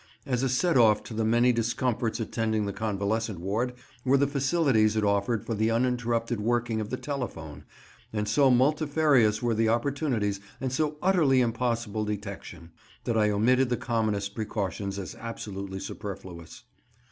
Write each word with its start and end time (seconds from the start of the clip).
As 0.25 0.41
a 0.41 0.49
set 0.49 0.77
off 0.77 1.03
to 1.03 1.13
the 1.13 1.23
many 1.23 1.53
discomforts 1.53 2.19
attending 2.19 2.65
the 2.65 2.73
convalescent 2.73 3.39
ward, 3.39 3.73
were 4.03 4.17
the 4.17 4.25
facilities 4.25 4.95
it 4.95 5.03
offered 5.03 5.45
for 5.45 5.53
the 5.53 5.69
uninterrupted 5.69 6.41
working 6.41 6.81
of 6.81 6.89
the 6.89 6.97
telephone, 6.97 7.65
and 8.11 8.27
so 8.27 8.49
multifarious 8.49 9.43
were 9.43 9.53
the 9.53 9.69
opportunities, 9.69 10.39
and 10.59 10.73
so 10.73 10.97
utterly 11.03 11.39
impossible 11.39 12.03
detection, 12.03 12.71
that 13.03 13.15
I 13.15 13.29
omitted 13.29 13.69
the 13.69 13.77
commonest 13.77 14.33
precautions 14.33 14.97
as 14.97 15.13
absolutely 15.19 15.79
superfluous. 15.79 16.63